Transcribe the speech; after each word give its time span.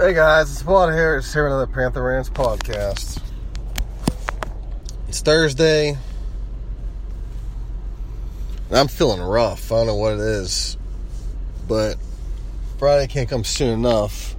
Hey 0.00 0.14
guys, 0.14 0.48
it's 0.48 0.62
Paul 0.62 0.92
here. 0.92 1.16
It's 1.16 1.34
here 1.34 1.48
another 1.48 1.66
Panther 1.66 2.04
Rants 2.04 2.30
podcast. 2.30 3.20
It's 5.08 5.20
Thursday. 5.22 5.98
And 8.68 8.78
I'm 8.78 8.86
feeling 8.86 9.20
rough. 9.20 9.72
I 9.72 9.78
don't 9.78 9.88
know 9.88 9.96
what 9.96 10.12
it 10.12 10.20
is. 10.20 10.76
But 11.66 11.96
Friday 12.78 13.08
can't 13.08 13.28
come 13.28 13.42
soon 13.42 13.76
enough. 13.76 14.36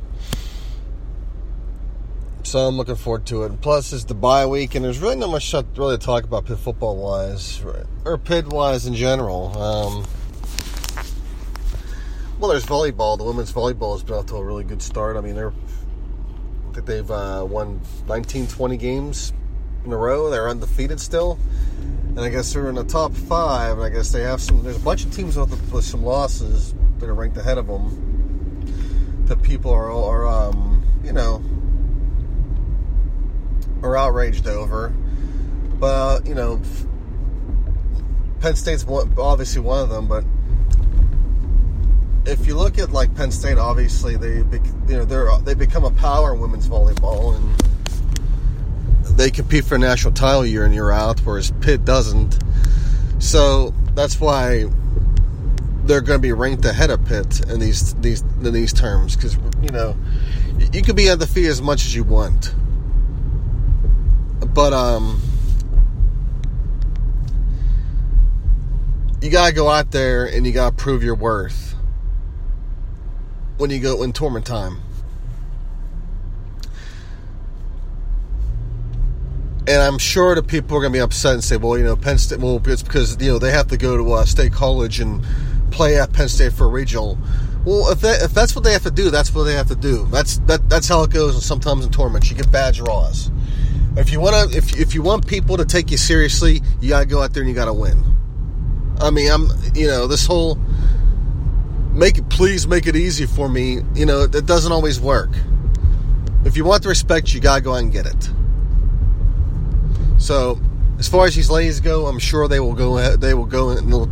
So 2.44 2.60
I'm 2.60 2.78
looking 2.78 2.96
forward 2.96 3.26
to 3.26 3.44
it. 3.44 3.60
Plus, 3.60 3.92
it's 3.92 4.06
the 4.06 4.14
bye 4.14 4.46
week, 4.46 4.76
and 4.76 4.86
there's 4.86 5.00
really 5.00 5.18
not 5.18 5.30
much 5.30 5.52
to 5.52 5.66
really 5.76 5.98
talk 5.98 6.24
about 6.24 6.46
Pitt 6.46 6.60
football 6.60 6.96
wise, 6.96 7.62
or 8.06 8.18
Pitt 8.18 8.48
wise 8.48 8.86
in 8.86 8.96
general. 8.96 9.62
Um, 9.62 10.08
well, 12.40 12.50
there's 12.50 12.66
volleyball. 12.66 13.18
The 13.18 13.26
women's 13.26 13.52
volleyball 13.52 13.94
has 13.94 14.04
been 14.04 14.16
off 14.16 14.28
to 14.28 14.38
a 14.38 14.44
really 14.44 14.64
good 14.64 14.82
start. 14.82 15.18
I 15.18 15.22
mean, 15.22 15.36
they're 15.36 15.52
I 15.52 16.72
think 16.74 16.86
they've 16.86 17.12
uh, 17.12 17.46
won 17.48 17.82
19, 18.08 18.48
20 18.48 18.78
games 18.78 19.34
in 19.84 19.92
a 19.92 19.98
row. 19.98 20.30
They're 20.30 20.48
undefeated 20.48 21.02
still, 21.02 21.38
and 22.10 22.20
I 22.22 22.30
guess 22.30 22.54
they're 22.54 22.70
in 22.70 22.76
the 22.76 22.86
top 22.86 23.14
five. 23.14 23.78
And 23.78 23.84
I 23.86 23.90
guess 23.90 24.12
they 24.12 24.22
have 24.22 24.42
some. 24.42 24.64
There's 24.64 24.78
a 24.78 24.82
bunch 24.82 25.04
of 25.04 25.14
teams 25.14 25.36
with, 25.36 25.52
with 25.74 25.84
some 25.84 26.04
losses 26.04 26.74
that 27.00 27.10
are 27.10 27.14
ranked 27.14 27.36
ahead 27.36 27.58
of 27.58 27.68
them. 27.68 29.26
That 29.26 29.44
people 29.44 29.72
are, 29.72 29.92
are 29.92 30.26
um, 30.26 30.84
you 31.04 31.12
know, 31.12 31.44
are 33.84 33.98
outraged 33.98 34.48
over. 34.48 34.90
But 35.78 36.26
you 36.26 36.36
know, 36.36 36.62
Penn 38.40 38.56
State's 38.56 38.86
obviously 38.88 39.62
one 39.62 39.82
of 39.84 39.90
them, 39.90 40.08
but 40.08 40.24
if 42.30 42.46
you 42.46 42.56
look 42.56 42.78
at 42.78 42.92
like 42.92 43.14
Penn 43.16 43.32
State, 43.32 43.58
obviously 43.58 44.16
they 44.16 44.38
you 44.38 44.98
know 44.98 45.06
they're 45.06 45.30
they 45.40 45.56
become 45.56 45.84
a 45.84 45.92
power 45.92 46.34
in 46.34 46.40
women's 46.40 46.68
volleyball 46.68 47.36
and 47.36 49.18
they 49.18 49.32
compete 49.32 49.66
for 49.66 49.76
a 49.76 49.80
national 49.80 50.14
title 50.14 50.46
year 50.46 50.66
in 50.66 50.72
year 50.72 50.92
out, 50.92 51.20
whereas 51.22 51.52
Pitt 51.62 51.84
doesn't. 51.84 52.40
So 53.18 53.74
that's 53.96 54.20
why 54.20 54.66
they're 55.84 56.02
going 56.02 56.20
to 56.20 56.22
be 56.22 56.32
ranked 56.32 56.64
ahead 56.66 56.92
of 56.92 57.04
Pitt 57.06 57.42
in 57.50 57.60
these 57.60 57.96
these 57.96 58.22
in 58.22 58.54
these 58.54 58.74
terms 58.74 59.16
because 59.16 59.36
you 59.62 59.70
know 59.70 59.98
you 60.72 60.84
can 60.84 60.96
be 60.96 61.10
undefeated 61.10 61.50
as 61.50 61.62
much 61.62 61.86
as 61.86 61.96
you 61.96 62.04
want, 62.04 62.54
but 64.54 64.74
um. 64.74 65.22
You 69.22 69.30
gotta 69.30 69.54
go 69.54 69.70
out 69.70 69.92
there 69.92 70.28
and 70.28 70.48
you 70.48 70.54
gotta 70.54 70.74
prove 70.74 71.04
your 71.04 71.14
worth 71.14 71.70
when 73.60 73.70
you 73.70 73.80
go 73.80 74.02
in 74.04 74.14
tournament 74.14 74.46
time. 74.46 74.80
And 79.68 79.82
I'm 79.82 80.00
sure 80.00 80.34
the 80.34 80.42
people 80.42 80.78
are 80.78 80.80
going 80.80 80.94
to 80.94 80.98
be 80.98 81.02
upset 81.02 81.34
and 81.34 81.44
say, 81.44 81.58
well, 81.58 81.78
you 81.78 81.84
know, 81.84 81.96
Penn 81.96 82.18
State, 82.18 82.40
well, 82.40 82.60
it's 82.66 82.82
because, 82.82 83.22
you 83.22 83.32
know, 83.32 83.38
they 83.38 83.52
have 83.52 83.68
to 83.68 83.78
go 83.78 83.98
to 83.98 84.14
uh, 84.14 84.26
State 84.26 84.52
College 84.52 85.00
and 85.00 85.24
play 85.72 86.00
at 86.00 86.12
Penn 86.12 86.28
State 86.28 86.54
for 86.54 86.64
a 86.66 86.70
regional. 86.70 87.20
Well, 87.66 87.92
if, 87.92 88.02
that, 88.02 88.24
if 88.24 88.34
that's 88.34 88.56
what 88.56 88.64
they 88.64 88.72
have 88.72 88.84
to 88.84 88.92
do, 88.92 89.12
that's 89.12 89.36
what 89.36 89.44
they 89.44 89.54
have 89.54 89.68
to 89.68 89.76
do. 89.76 90.06
That's 90.08 90.40
that, 90.40 90.68
that's 90.70 90.88
how 90.88 91.04
it 91.04 91.12
goes. 91.12 91.36
And 91.36 91.44
sometimes 91.44 91.86
in 91.86 91.92
tournaments, 91.92 92.32
you 92.32 92.38
get 92.38 92.52
bad 92.52 92.74
draws. 92.74 93.30
If 93.98 94.12
you 94.12 94.22
want 94.22 94.52
to, 94.52 94.58
if, 94.58 94.80
if 94.80 94.96
you 94.96 95.04
want 95.04 95.28
people 95.28 95.58
to 95.58 95.66
take 95.66 95.92
you 95.92 95.98
seriously, 95.98 96.62
you 96.80 96.90
got 96.90 97.02
to 97.02 97.06
go 97.06 97.22
out 97.22 97.34
there 97.34 97.44
and 97.44 97.50
you 97.50 97.56
got 97.56 97.66
to 97.66 97.74
win. 97.74 98.02
I 99.02 99.12
mean, 99.12 99.30
I'm, 99.30 99.50
you 99.76 99.88
know, 99.88 100.08
this 100.08 100.26
whole 100.26 100.58
make 102.00 102.18
it 102.18 102.30
please 102.30 102.66
make 102.66 102.88
it 102.88 102.96
easy 102.96 103.26
for 103.26 103.50
me. 103.50 103.82
You 103.94 104.06
know 104.06 104.26
that 104.26 104.46
doesn't 104.46 104.72
always 104.72 105.02
work. 105.02 105.30
If 106.46 106.56
you 106.56 106.64
want 106.64 106.84
the 106.84 106.90
respect 106.90 107.34
you 107.34 107.42
gotta 107.42 107.62
go 107.62 107.74
out 107.74 107.82
and 107.82 107.92
get 107.92 108.06
it. 108.06 108.30
So 110.18 110.60
as 110.98 111.10
far 111.10 111.26
as 111.26 111.36
these 111.36 111.50
ladies 111.50 111.80
go 111.80 112.08
i'm 112.08 112.20
sure 112.20 112.48
they 112.48 112.60
will 112.60 112.74
go 112.74 113.16
they 113.16 113.34
will 113.34 113.46
go 113.46 113.70
and 113.70 113.92
they'll, 113.92 114.12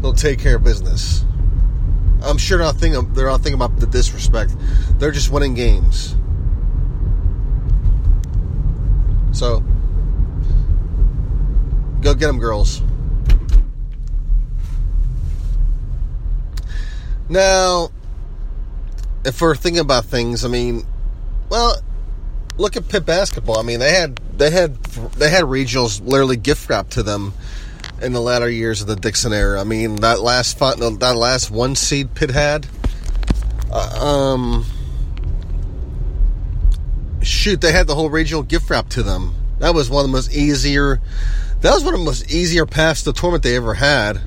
they'll 0.00 0.12
take 0.12 0.38
care 0.38 0.56
of 0.56 0.64
business. 0.64 1.24
I'm 2.22 2.38
sure 2.38 2.58
not 2.58 2.76
thinking 2.76 3.12
they're 3.12 3.26
not 3.26 3.40
thinking 3.40 3.60
about 3.60 3.76
the 3.80 3.86
disrespect. 3.86 4.54
They're 4.98 5.10
just 5.10 5.30
winning 5.30 5.54
games. 5.54 6.14
So 9.32 9.64
go 12.02 12.14
get 12.14 12.28
them 12.28 12.38
girls 12.38 12.82
Now, 17.28 17.90
if 19.24 19.40
we're 19.40 19.56
thinking 19.56 19.80
about 19.80 20.04
things, 20.04 20.44
I 20.44 20.48
mean, 20.48 20.86
well, 21.48 21.76
look 22.56 22.76
at 22.76 22.88
Pitt 22.88 23.04
basketball. 23.04 23.58
I 23.58 23.62
mean, 23.62 23.80
they 23.80 23.92
had 23.92 24.16
they 24.38 24.50
had 24.50 24.82
they 24.84 25.30
had 25.30 25.44
regionals 25.44 26.00
literally 26.04 26.36
gift 26.36 26.68
wrapped 26.68 26.92
to 26.92 27.02
them 27.02 27.34
in 28.00 28.12
the 28.12 28.20
latter 28.20 28.48
years 28.48 28.80
of 28.80 28.86
the 28.86 28.96
Dixon 28.96 29.32
era. 29.32 29.60
I 29.60 29.64
mean, 29.64 29.96
that 29.96 30.20
last 30.20 30.58
that 30.58 31.14
last 31.16 31.50
one 31.50 31.74
seed 31.74 32.14
Pitt 32.14 32.30
had, 32.30 32.66
uh, 33.72 34.34
um, 34.34 34.64
shoot, 37.22 37.60
they 37.60 37.72
had 37.72 37.88
the 37.88 37.94
whole 37.94 38.10
regional 38.10 38.42
gift 38.42 38.70
wrap 38.70 38.88
to 38.90 39.02
them. 39.02 39.34
That 39.58 39.74
was 39.74 39.90
one 39.90 40.04
of 40.04 40.10
the 40.10 40.16
most 40.16 40.32
easier. 40.32 41.00
That 41.62 41.74
was 41.74 41.82
one 41.82 41.94
of 41.94 42.00
the 42.00 42.06
most 42.06 42.30
easier 42.30 42.66
paths 42.66 43.02
to 43.04 43.12
tournament 43.12 43.42
they 43.42 43.56
ever 43.56 43.74
had 43.74 44.20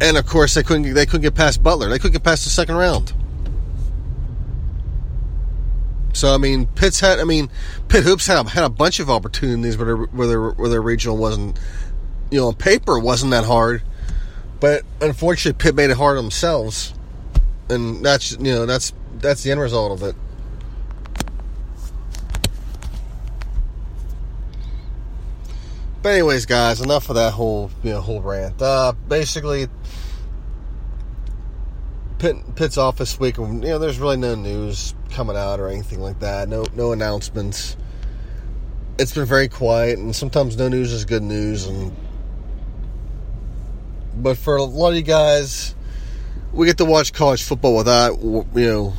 and 0.00 0.16
of 0.16 0.26
course 0.26 0.54
they 0.54 0.62
couldn't 0.62 0.94
they 0.94 1.06
couldn't 1.06 1.22
get 1.22 1.34
past 1.34 1.62
Butler. 1.62 1.88
They 1.88 1.98
couldn't 1.98 2.12
get 2.12 2.24
past 2.24 2.44
the 2.44 2.50
second 2.50 2.76
round. 2.76 3.12
So 6.12 6.34
I 6.34 6.38
mean, 6.38 6.66
Pitt's 6.66 7.00
had 7.00 7.18
I 7.18 7.24
mean, 7.24 7.50
Pitt 7.88 8.04
hoops 8.04 8.26
had 8.26 8.44
a, 8.44 8.48
had 8.48 8.64
a 8.64 8.68
bunch 8.70 9.00
of 9.00 9.10
opportunities 9.10 9.76
where 9.76 9.86
their, 9.86 9.96
where 9.96 10.26
their 10.26 10.50
where 10.50 10.68
their 10.68 10.82
regional 10.82 11.16
wasn't 11.16 11.58
you 12.30 12.40
know 12.40 12.48
on 12.48 12.54
paper 12.54 12.98
wasn't 12.98 13.30
that 13.30 13.44
hard, 13.44 13.82
but 14.60 14.82
unfortunately 15.00 15.58
Pitt 15.58 15.74
made 15.74 15.90
it 15.90 15.96
hard 15.96 16.18
themselves, 16.18 16.94
and 17.68 18.04
that's 18.04 18.32
you 18.32 18.52
know 18.52 18.66
that's 18.66 18.92
that's 19.18 19.42
the 19.42 19.50
end 19.50 19.60
result 19.60 19.92
of 19.92 20.08
it. 20.08 20.16
But 26.08 26.14
anyways, 26.14 26.46
guys, 26.46 26.80
enough 26.80 27.10
of 27.10 27.16
that 27.16 27.34
whole 27.34 27.70
you 27.82 27.90
know 27.90 28.00
whole 28.00 28.22
rant. 28.22 28.62
Uh, 28.62 28.94
basically, 29.08 29.68
Pitt, 32.18 32.36
Pitt's 32.56 32.78
off 32.78 32.96
this 32.96 33.20
week. 33.20 33.36
You 33.36 33.46
know, 33.46 33.78
there's 33.78 33.98
really 33.98 34.16
no 34.16 34.34
news 34.34 34.94
coming 35.10 35.36
out 35.36 35.60
or 35.60 35.68
anything 35.68 36.00
like 36.00 36.20
that. 36.20 36.48
No 36.48 36.64
no 36.74 36.92
announcements. 36.92 37.76
It's 38.98 39.12
been 39.12 39.26
very 39.26 39.48
quiet, 39.48 39.98
and 39.98 40.16
sometimes 40.16 40.56
no 40.56 40.68
news 40.68 40.94
is 40.94 41.04
good 41.04 41.22
news. 41.22 41.66
And 41.66 41.94
but 44.14 44.38
for 44.38 44.56
a 44.56 44.64
lot 44.64 44.92
of 44.92 44.96
you 44.96 45.02
guys, 45.02 45.74
we 46.54 46.64
get 46.64 46.78
to 46.78 46.86
watch 46.86 47.12
college 47.12 47.42
football 47.42 47.76
without 47.76 48.22
you 48.22 48.46
know 48.54 48.94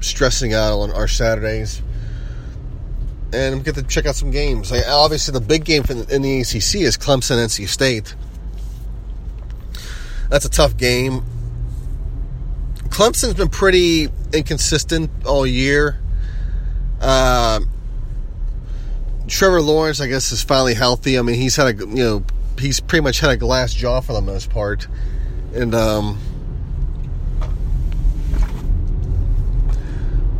stressing 0.00 0.54
out 0.54 0.78
on 0.78 0.92
our 0.92 1.08
Saturdays 1.08 1.82
and 3.32 3.64
get 3.64 3.74
to 3.74 3.82
check 3.82 4.06
out 4.06 4.16
some 4.16 4.30
games. 4.30 4.72
obviously, 4.72 5.32
the 5.32 5.40
big 5.40 5.64
game 5.64 5.84
in 5.88 6.22
the 6.22 6.40
ACC 6.40 6.82
is 6.82 6.96
Clemson 6.96 7.36
NC 7.36 7.68
State. 7.68 8.14
That's 10.30 10.44
a 10.44 10.50
tough 10.50 10.76
game. 10.76 11.24
Clemson's 12.88 13.34
been 13.34 13.48
pretty 13.48 14.08
inconsistent 14.32 15.10
all 15.24 15.46
year. 15.46 16.00
Uh, 17.00 17.60
Trevor 19.28 19.60
Lawrence, 19.60 20.00
I 20.00 20.06
guess, 20.06 20.32
is 20.32 20.42
finally 20.42 20.74
healthy. 20.74 21.18
I 21.18 21.22
mean, 21.22 21.36
he's 21.36 21.56
had 21.56 21.66
a 21.66 21.86
you 21.86 21.86
know 21.86 22.24
he's 22.58 22.80
pretty 22.80 23.02
much 23.02 23.20
had 23.20 23.30
a 23.30 23.36
glass 23.36 23.72
jaw 23.74 24.00
for 24.00 24.14
the 24.14 24.20
most 24.20 24.50
part, 24.50 24.88
and 25.54 25.74
um, 25.74 26.18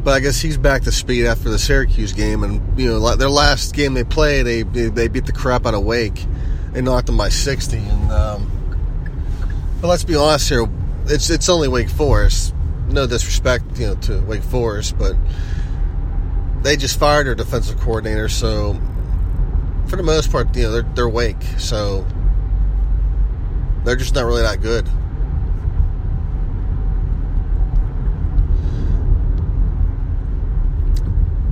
but 0.08 0.14
I 0.14 0.20
guess 0.20 0.40
he's 0.40 0.56
back 0.56 0.84
to 0.84 0.90
speed 0.90 1.26
after 1.26 1.50
the 1.50 1.58
Syracuse 1.58 2.14
game, 2.14 2.42
and 2.42 2.80
you 2.80 2.88
know 2.88 2.96
like 2.96 3.18
their 3.18 3.28
last 3.28 3.74
game 3.74 3.92
they 3.92 4.04
played, 4.04 4.46
they 4.46 4.62
they 4.62 5.06
beat 5.06 5.26
the 5.26 5.32
crap 5.32 5.66
out 5.66 5.74
of 5.74 5.84
Wake, 5.84 6.24
they 6.72 6.80
knocked 6.80 7.08
them 7.08 7.18
by 7.18 7.28
sixty. 7.28 7.76
And 7.76 8.10
um, 8.10 9.78
but 9.82 9.88
let's 9.88 10.04
be 10.04 10.14
honest 10.16 10.48
here, 10.48 10.66
it's 11.08 11.28
it's 11.28 11.50
only 11.50 11.68
Wake 11.68 11.90
Forest. 11.90 12.54
no 12.86 13.06
disrespect, 13.06 13.78
you 13.78 13.88
know, 13.88 13.96
to 13.96 14.22
Wake 14.22 14.42
Forest, 14.42 14.96
but 14.96 15.14
they 16.62 16.74
just 16.74 16.98
fired 16.98 17.26
their 17.26 17.34
defensive 17.34 17.78
coordinator, 17.78 18.30
so 18.30 18.80
for 19.88 19.96
the 19.96 20.02
most 20.02 20.32
part, 20.32 20.56
you 20.56 20.62
know, 20.62 20.72
they're 20.72 20.90
they're 20.94 21.08
Wake, 21.10 21.42
so 21.58 22.06
they're 23.84 23.94
just 23.94 24.14
not 24.14 24.24
really 24.24 24.40
that 24.40 24.62
good. 24.62 24.88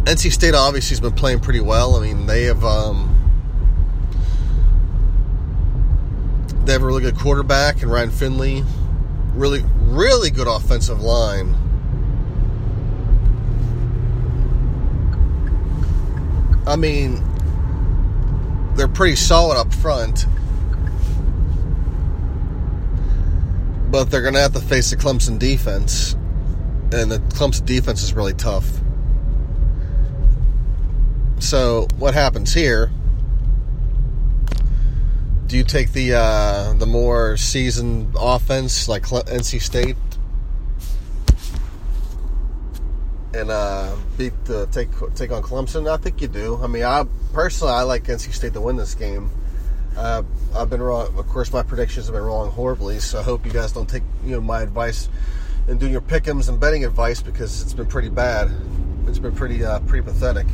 NC 0.06 0.32
State 0.32 0.54
obviously 0.54 0.90
has 0.90 1.00
been 1.00 1.14
playing 1.14 1.40
pretty 1.40 1.58
well. 1.58 1.96
I 1.96 2.00
mean, 2.00 2.26
they 2.26 2.44
have 2.44 2.64
um, 2.64 3.12
they 6.64 6.72
have 6.72 6.82
a 6.82 6.86
really 6.86 7.02
good 7.02 7.18
quarterback 7.18 7.82
and 7.82 7.90
Ryan 7.90 8.12
Finley, 8.12 8.64
really 9.34 9.64
really 9.80 10.30
good 10.30 10.46
offensive 10.46 11.00
line. 11.02 11.56
I 16.68 16.76
mean, 16.76 17.20
they're 18.76 18.86
pretty 18.86 19.16
solid 19.16 19.58
up 19.58 19.74
front, 19.74 20.26
but 23.90 24.04
they're 24.04 24.22
going 24.22 24.34
to 24.34 24.40
have 24.40 24.52
to 24.52 24.60
face 24.60 24.90
the 24.90 24.96
Clemson 24.96 25.40
defense, 25.40 26.12
and 26.92 27.10
the 27.10 27.18
Clemson 27.34 27.66
defense 27.66 28.04
is 28.04 28.14
really 28.14 28.34
tough. 28.34 28.70
So 31.38 31.86
what 31.98 32.14
happens 32.14 32.54
here? 32.54 32.90
Do 35.46 35.56
you 35.56 35.64
take 35.64 35.92
the 35.92 36.14
uh, 36.14 36.72
the 36.72 36.86
more 36.86 37.36
seasoned 37.36 38.14
offense 38.18 38.88
like 38.88 39.04
NC 39.04 39.60
State 39.60 39.96
and 43.32 43.50
uh, 43.50 43.94
beat 44.18 44.32
the 44.44 44.66
take 44.66 44.88
take 45.14 45.30
on 45.30 45.42
Clemson? 45.42 45.88
I 45.88 45.98
think 45.98 46.20
you 46.20 46.28
do. 46.28 46.58
I 46.60 46.66
mean, 46.66 46.82
I 46.82 47.04
personally 47.32 47.74
I 47.74 47.82
like 47.82 48.04
NC 48.04 48.32
State 48.32 48.54
to 48.54 48.60
win 48.60 48.76
this 48.76 48.94
game. 48.94 49.30
Uh, 49.96 50.24
I've 50.54 50.68
been 50.68 50.82
wrong. 50.82 51.16
Of 51.16 51.28
course, 51.28 51.52
my 51.52 51.62
predictions 51.62 52.06
have 52.06 52.14
been 52.14 52.24
wrong 52.24 52.50
horribly. 52.50 52.98
So 52.98 53.20
I 53.20 53.22
hope 53.22 53.46
you 53.46 53.52
guys 53.52 53.72
don't 53.72 53.88
take 53.88 54.02
you 54.24 54.32
know 54.32 54.40
my 54.40 54.62
advice 54.62 55.08
and 55.68 55.78
doing 55.78 55.92
your 55.92 56.00
pickums 56.00 56.48
and 56.48 56.58
betting 56.58 56.84
advice 56.84 57.22
because 57.22 57.62
it's 57.62 57.72
been 57.72 57.86
pretty 57.86 58.08
bad. 58.08 58.50
It's 59.06 59.18
been 59.18 59.34
pretty 59.34 59.64
uh, 59.64 59.78
pretty 59.80 60.04
pathetic. 60.04 60.46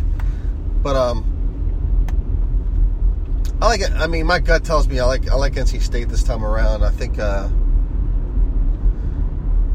But 0.82 0.96
um, 0.96 1.32
I 3.62 3.67
like 3.67 3.81
it. 3.81 3.93
I 3.93 4.08
mean, 4.08 4.26
my 4.26 4.40
gut 4.40 4.64
tells 4.64 4.88
me 4.88 4.99
I 4.99 5.05
like 5.05 5.31
I 5.31 5.34
like 5.34 5.52
NC 5.52 5.81
State 5.81 6.08
this 6.08 6.25
time 6.25 6.44
around. 6.44 6.82
I 6.82 6.90
think 6.90 7.20
uh, 7.20 7.49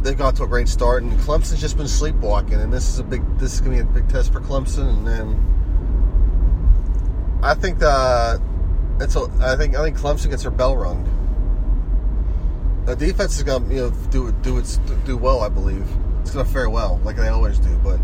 they've 0.02 0.18
got 0.18 0.36
to 0.36 0.44
a 0.44 0.48
great 0.48 0.68
start, 0.68 1.04
and 1.04 1.14
Clemson's 1.20 1.62
just 1.62 1.78
been 1.78 1.88
sleepwalking, 1.88 2.56
and 2.56 2.74
this 2.74 2.90
is 2.90 3.00
a 3.00 3.04
big 3.04 3.24
this 3.40 3.54
is 3.54 3.62
to 3.62 3.70
be 3.70 3.80
a 3.80 3.86
big 3.86 4.10
test 4.10 4.34
for 4.34 4.42
Clemson, 4.42 4.90
and 4.90 5.08
then 5.08 5.40
I 7.42 7.54
think 7.54 7.80
the 7.80 8.42
it's 9.00 9.16
a, 9.16 9.30
I 9.40 9.56
think 9.56 9.78
I 9.78 9.84
think 9.84 9.98
Clemson 9.98 10.30
gets 10.30 10.42
their 10.42 10.52
bell 10.52 10.76
rung. 10.76 11.14
The 12.86 12.96
defense 12.98 13.38
is 13.38 13.46
to 13.46 13.66
you 13.70 13.84
know 13.84 13.90
do 14.10 14.34
do 14.42 14.58
its 14.58 14.78
do 15.06 15.16
well, 15.16 15.40
I 15.40 15.48
believe. 15.48 15.88
It's 16.22 16.32
to 16.32 16.44
fare 16.44 16.70
well 16.70 17.00
like 17.06 17.16
they 17.16 17.30
always 17.30 17.58
do, 17.60 17.74
but. 17.78 18.02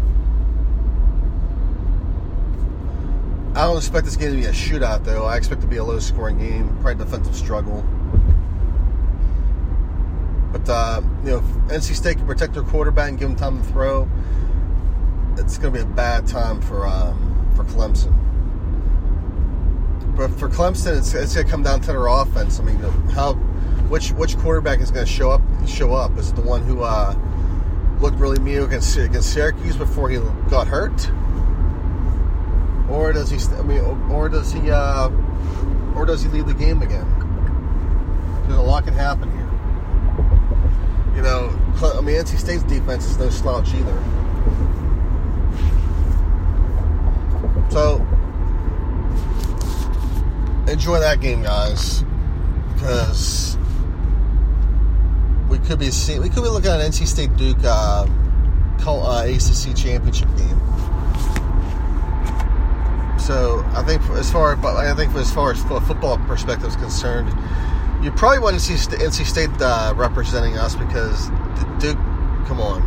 I 3.55 3.65
don't 3.65 3.77
expect 3.77 4.05
this 4.05 4.15
game 4.15 4.31
to 4.31 4.37
be 4.37 4.45
a 4.45 4.51
shootout, 4.51 5.03
though. 5.03 5.25
I 5.25 5.37
expect 5.37 5.59
it 5.59 5.65
to 5.65 5.67
be 5.67 5.77
a 5.77 5.83
low 5.83 5.99
scoring 5.99 6.39
game, 6.39 6.69
probably 6.81 7.03
defensive 7.05 7.35
struggle. 7.35 7.85
But, 10.51 10.69
uh, 10.69 11.01
you 11.23 11.31
know, 11.31 11.39
NC 11.67 11.95
State 11.95 12.17
can 12.17 12.25
protect 12.25 12.53
their 12.53 12.63
quarterback 12.63 13.09
and 13.09 13.19
give 13.19 13.29
him 13.29 13.35
time 13.35 13.61
to 13.61 13.67
throw, 13.69 14.09
it's 15.37 15.57
going 15.57 15.73
to 15.73 15.79
be 15.79 15.83
a 15.83 15.95
bad 15.95 16.27
time 16.27 16.61
for 16.61 16.87
um, 16.87 17.51
for 17.55 17.63
Clemson. 17.65 18.13
But 20.15 20.29
for 20.31 20.47
Clemson, 20.47 20.97
it's, 20.97 21.13
it's 21.13 21.33
going 21.33 21.45
to 21.45 21.51
come 21.51 21.63
down 21.63 21.81
to 21.81 21.87
their 21.87 22.07
offense. 22.07 22.59
I 22.59 22.63
mean, 22.63 22.77
how 23.11 23.33
which 23.89 24.11
which 24.11 24.37
quarterback 24.37 24.79
is 24.79 24.91
going 24.91 25.05
to 25.05 25.11
show 25.11 25.31
up? 25.31 25.41
Show 25.67 25.93
up 25.93 26.17
is 26.17 26.29
it 26.29 26.35
the 26.35 26.41
one 26.41 26.61
who 26.63 26.83
uh, 26.83 27.15
looked 27.99 28.17
really 28.17 28.39
mean 28.39 28.61
against, 28.61 28.97
against 28.97 29.33
Syracuse 29.33 29.75
before 29.75 30.09
he 30.09 30.17
got 30.49 30.67
hurt? 30.67 31.09
Or 32.93 33.11
does 33.11 33.29
he? 33.29 33.37
I 33.55 33.61
mean, 33.63 33.81
or 34.11 34.29
does 34.29 34.51
he? 34.53 34.69
Uh, 34.69 35.09
or 35.95 36.05
does 36.05 36.21
he 36.21 36.29
leave 36.29 36.45
the 36.45 36.53
game 36.53 36.81
again? 36.81 37.07
Because 38.41 38.57
a 38.57 38.61
lot 38.61 38.85
can 38.85 38.93
happen 38.93 39.31
here. 39.31 39.49
You 41.15 41.21
know, 41.21 41.49
I 41.81 42.01
mean, 42.01 42.15
NC 42.15 42.37
State's 42.37 42.63
defense 42.63 43.05
is 43.05 43.17
no 43.17 43.29
slouch 43.29 43.73
either. 43.73 44.03
So 47.69 48.05
enjoy 50.67 50.99
that 50.99 51.19
game, 51.19 51.43
guys, 51.43 52.03
because 52.73 53.57
we 55.49 55.57
could 55.59 55.79
be 55.79 55.89
seeing, 55.91 56.21
we 56.21 56.29
could 56.29 56.43
be 56.43 56.49
looking 56.49 56.69
at 56.69 56.79
an 56.79 56.91
NC 56.91 57.07
State 57.07 57.35
Duke 57.37 57.57
uh, 57.63 58.05
uh, 58.85 59.23
ACC 59.25 59.75
championship 59.75 60.29
game. 60.37 60.62
So 63.25 63.63
I 63.73 63.83
think 63.83 64.01
as 64.11 64.29
far 64.29 64.57
I 64.65 64.93
think 64.93 65.15
as 65.15 65.33
far 65.33 65.51
as 65.51 65.61
football 65.63 66.17
perspective 66.27 66.67
is 66.67 66.75
concerned, 66.75 67.29
you 68.03 68.11
probably 68.11 68.39
want 68.39 68.55
to 68.55 68.59
see 68.59 68.73
NC 68.73 69.25
State 69.25 69.49
uh, 69.61 69.93
representing 69.95 70.57
us 70.57 70.75
because 70.75 71.29
Duke, 71.79 71.97
come 72.45 72.59
on. 72.59 72.81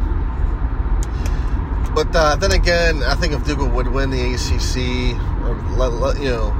But 1.94 2.14
uh, 2.14 2.36
then 2.36 2.52
again, 2.52 3.02
I 3.02 3.14
think 3.14 3.32
if 3.32 3.46
Duke 3.46 3.60
would 3.60 3.88
win 3.88 4.10
the 4.10 4.20
ACC, 4.34 5.16
or 5.46 5.54
let, 5.78 5.94
let, 5.94 6.18
you 6.20 6.28
know, 6.28 6.52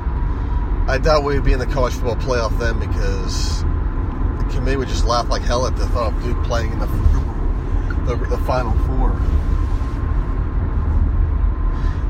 I 0.88 0.96
doubt 0.96 1.25
we'd 1.25 1.44
be 1.44 1.52
in 1.52 1.58
the 1.58 1.67
college 1.67 1.93
football 1.93 2.17
playoff 2.17 2.58
then 2.58 2.78
because 2.78 3.62
the 3.62 4.46
committee 4.55 4.78
would 4.78 4.88
just 4.88 5.05
laugh 5.05 5.28
like 5.28 5.43
hell 5.43 5.67
at 5.67 5.76
the 5.76 5.87
thought 5.88 6.14
of 6.14 6.23
Duke 6.23 6.43
playing 6.44 6.73
in 6.73 6.78
the 6.78 6.87
the, 8.06 8.17
the 8.31 8.38
Final 8.38 8.73
Four. 8.87 9.20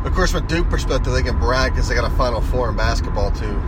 Of 0.07 0.15
course, 0.15 0.31
from 0.31 0.47
Duke 0.47 0.71
perspective, 0.71 1.13
they 1.13 1.23
can 1.23 1.39
brag 1.39 1.73
because 1.73 1.89
they 1.89 1.97
got 1.97 2.11
a 2.11 2.17
Final 2.17 2.41
Four 2.41 2.71
in 2.71 2.77
basketball 2.77 3.33
too. 3.33 3.61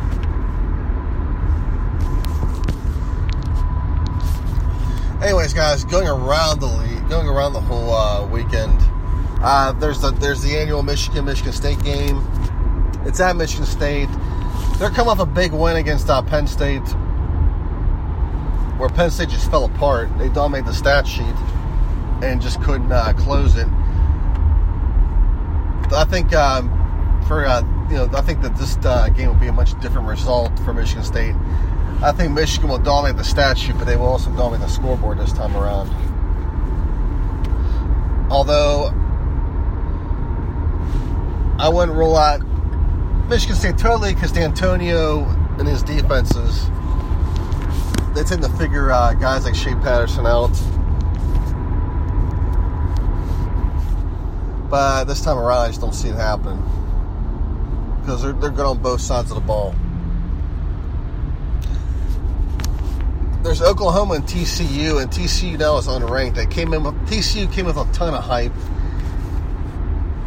Anyways, 5.20 5.52
guys, 5.52 5.85
going 5.85 6.06
around 6.06 6.61
the 6.61 6.67
league, 6.67 7.08
going 7.08 7.26
around 7.26 7.55
the 7.55 7.61
whole 7.61 7.93
uh, 7.93 8.25
weekend, 8.25 8.79
uh, 9.42 9.73
there's 9.73 10.00
the 10.00 10.12
there's 10.12 10.40
the 10.40 10.57
annual 10.57 10.85
Michigan 10.85 11.25
Michigan 11.25 11.52
State 11.52 11.83
game. 11.83 12.25
It's 13.04 13.18
at 13.18 13.35
Michigan 13.35 13.66
State. 13.66 14.09
They're 14.78 14.90
coming 14.90 15.11
off 15.11 15.18
a 15.18 15.26
big 15.26 15.52
win 15.52 15.76
against 15.76 16.09
uh, 16.09 16.23
Penn 16.23 16.47
State, 16.47 16.87
where 18.78 18.88
Penn 18.88 19.11
State 19.11 19.30
just 19.30 19.50
fell 19.50 19.64
apart. 19.64 20.09
They 20.18 20.28
dominated 20.28 20.68
the 20.68 20.75
stat 20.75 21.04
sheet 21.04 21.35
and 22.23 22.40
just 22.40 22.62
couldn't 22.62 22.92
uh, 22.92 23.12
close 23.14 23.57
it. 23.57 23.66
I 25.92 26.04
think 26.04 26.33
um, 26.35 26.68
for 27.26 27.45
uh, 27.45 27.62
you 27.90 27.97
know, 27.97 28.11
I 28.12 28.21
think 28.21 28.42
that 28.42 28.57
this 28.57 28.76
uh, 28.85 29.09
game 29.09 29.28
will 29.28 29.35
be 29.35 29.49
a 29.49 29.52
much 29.52 29.78
different 29.80 30.09
result 30.09 30.57
for 30.61 30.73
Michigan 30.73 31.04
State. 31.04 31.35
I 32.02 32.12
think 32.12 32.33
Michigan 32.33 32.68
will 32.68 32.78
dominate 32.78 33.16
the 33.16 33.25
stat 33.25 33.59
sheet, 33.59 33.76
but 33.76 33.87
they 33.87 33.97
will 33.97 34.07
also 34.07 34.30
dominate 34.37 34.66
the 34.66 34.73
scoreboard 34.73 35.18
this 35.18 35.33
time 35.33 35.57
around. 35.57 35.88
Although 38.30 38.92
I 41.59 41.68
wouldn't 41.68 41.97
rule 41.97 42.16
out 42.16 42.40
Michigan 43.28 43.57
State 43.57 43.78
totally 43.78 44.14
because 44.14 44.33
D'Antonio 44.33 45.25
and 45.59 45.66
his 45.66 45.83
defenses 45.83 46.71
they 48.14 48.25
tend 48.25 48.42
to 48.42 48.49
figure 48.50 48.90
uh, 48.90 49.14
guys 49.14 49.45
like 49.45 49.54
Shea 49.54 49.75
Patterson 49.75 50.26
out 50.26 50.50
But 54.70 55.04
this 55.04 55.22
time 55.22 55.38
around, 55.38 55.58
I 55.58 55.66
just 55.68 55.80
don't 55.80 55.94
see 55.94 56.08
it 56.08 56.16
happening 56.16 56.62
because 58.00 58.22
they're, 58.22 58.32
they're 58.32 58.50
good 58.50 58.66
on 58.66 58.78
both 58.78 59.00
sides 59.00 59.30
of 59.30 59.34
the 59.34 59.42
ball. 59.42 59.75
There's 63.42 63.62
Oklahoma 63.62 64.14
and 64.14 64.25
TCU, 64.25 65.00
and 65.00 65.10
TCU 65.10 65.58
now 65.58 65.78
is 65.78 65.87
unranked. 65.87 66.34
They 66.34 66.46
came 66.46 66.75
in 66.75 66.82
with 66.82 66.94
TCU 67.08 67.50
came 67.52 67.66
with 67.66 67.76
a 67.76 67.84
ton 67.92 68.12
of 68.12 68.25
hype, 68.25 68.52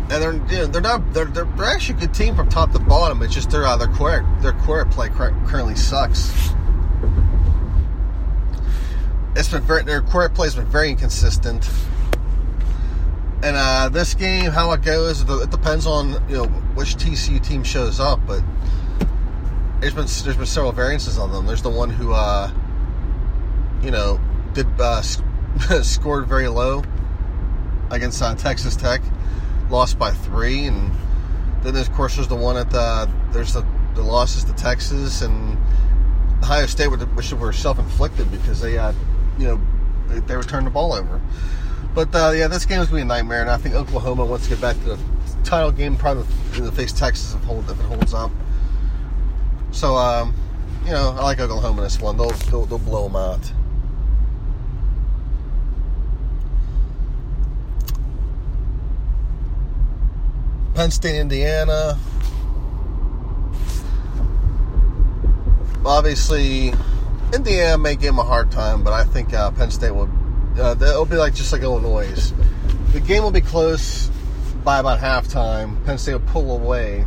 and 0.10 0.12
they're 0.12 0.68
they're 0.68 0.82
not 0.82 1.14
they're, 1.14 1.26
they're, 1.26 1.44
they're 1.44 1.66
actually 1.66 1.98
a 1.98 2.02
good 2.02 2.14
team 2.14 2.36
from 2.36 2.50
top 2.50 2.72
to 2.72 2.80
bottom. 2.80 3.22
It's 3.22 3.34
just 3.34 3.52
their 3.52 3.66
uh, 3.66 3.78
their 3.78 3.90
core 3.90 4.26
their 4.42 4.54
core 4.54 4.86
play 4.86 5.10
currently 5.10 5.76
sucks. 5.76 6.32
It's 9.36 9.50
been 9.50 9.62
very 9.62 9.84
their 9.84 10.02
core 10.02 10.30
play 10.30 10.48
has 10.48 10.56
been 10.56 10.66
very 10.66 10.90
inconsistent. 10.90 11.70
And 13.44 13.56
uh, 13.58 13.90
this 13.90 14.14
game, 14.14 14.52
how 14.52 14.72
it 14.74 14.84
goes, 14.84 15.22
it 15.22 15.50
depends 15.50 15.88
on 15.88 16.12
you 16.30 16.38
know 16.38 16.46
which 16.76 16.96
TCU 16.96 17.44
team 17.44 17.64
shows 17.64 18.00
up. 18.00 18.20
But 18.28 18.44
there's 19.80 19.94
been 19.94 20.06
there's 20.24 20.38
been 20.38 20.46
several 20.46 20.72
variances 20.72 21.18
on 21.18 21.32
them. 21.32 21.48
There's 21.48 21.64
the 21.64 21.70
one 21.70 21.90
who, 21.90 22.14
uh, 22.14 22.52
you 23.82 23.90
know, 23.90 24.20
did 24.54 24.68
uh, 24.80 25.02
scored 25.82 26.28
very 26.28 26.48
low, 26.48 26.84
against 27.92 28.22
uh, 28.22 28.34
Texas 28.36 28.76
Tech, 28.76 29.02
lost 29.70 30.00
by 30.00 30.12
three, 30.12 30.66
and 30.66 30.92
then 31.62 31.76
of 31.76 31.92
course 31.94 32.16
there's 32.16 32.28
the 32.28 32.36
one 32.36 32.58
at 32.58 32.72
the 32.72 33.10
there's 33.32 33.54
the, 33.54 33.66
the 33.96 34.02
losses 34.02 34.44
to 34.46 34.54
Texas 34.54 35.22
and 35.22 35.58
Ohio 36.44 36.66
State, 36.66 36.88
which 36.88 37.34
were 37.34 37.54
self-inflicted 37.54 38.32
because 38.32 38.62
they 38.62 38.74
had 38.74 38.96
you 39.38 39.48
know 39.48 39.62
they, 40.08 40.20
they 40.20 40.36
returned 40.36 40.66
the 40.66 40.72
ball 40.72 40.94
over. 40.94 41.22
But 41.94 42.16
uh, 42.16 42.32
yeah, 42.36 42.48
this 42.48 42.66
game 42.66 42.80
is 42.80 42.88
to 42.88 42.96
be 42.96 43.02
a 43.02 43.06
nightmare, 43.06 43.42
and 43.42 43.50
I 43.50 43.58
think 43.58 43.76
Oklahoma 43.76 44.26
wants 44.26 44.46
to 44.46 44.52
get 44.52 44.62
back 44.62 44.78
to 44.78 44.96
the 44.96 45.00
title 45.44 45.72
game, 45.72 45.98
probably 45.98 46.24
the 46.54 46.72
face 46.72 46.94
Texas 46.94 47.36
if, 47.36 47.42
if 47.44 47.70
it 47.70 47.84
holds 47.84 48.14
up. 48.14 48.32
So, 49.72 49.96
um, 49.96 50.34
you 50.86 50.92
know, 50.92 51.16
I 51.18 51.24
like 51.24 51.40
Oklahoma 51.40 51.80
in 51.80 51.84
this 51.84 52.00
one. 52.00 52.18
They'll, 52.18 52.30
they'll, 52.30 52.66
they'll 52.66 52.78
blow 52.78 53.08
them 53.08 53.16
out. 53.16 53.52
Penn 60.76 60.92
State, 60.92 61.20
Indiana. 61.20 62.00
Obviously, 65.86 66.74
Indiana 67.34 67.78
may 67.78 67.96
give 67.96 68.08
them 68.16 68.20
a 68.20 68.24
hard 68.24 68.52
time, 68.52 68.84
but 68.84 68.94
I 68.94 69.04
think 69.04 69.34
uh, 69.34 69.52
Penn 69.52 69.72
State 69.72 69.92
will. 69.92 70.10
Uh, 70.58 70.76
it'll 70.82 71.06
be 71.06 71.16
like 71.16 71.34
just 71.34 71.52
like 71.52 71.62
Illinois. 71.62 72.34
The 72.92 73.00
game 73.00 73.24
will 73.24 73.32
be 73.32 73.42
close 73.42 74.10
by 74.64 74.80
about 74.80 75.00
halftime. 75.00 75.84
Penn 75.86 75.98
State 75.98 76.14
will 76.14 76.20
pull 76.22 76.52
away. 76.52 77.06